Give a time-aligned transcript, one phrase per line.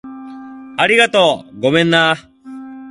[0.77, 1.59] ありがとう。
[1.61, 2.15] ごめんな